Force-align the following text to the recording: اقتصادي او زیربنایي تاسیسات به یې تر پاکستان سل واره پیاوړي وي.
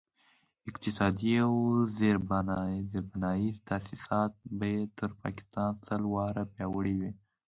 اقتصادي 0.69 1.31
او 1.45 1.53
زیربنایي 1.97 3.49
تاسیسات 3.69 4.33
به 4.57 4.65
یې 4.73 4.81
تر 4.97 5.09
پاکستان 5.21 5.71
سل 5.87 6.01
واره 6.13 6.43
پیاوړي 6.53 6.93
وي. 6.99 7.11